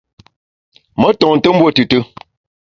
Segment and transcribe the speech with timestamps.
[0.99, 1.99] Me ntonte mbuo tùtù.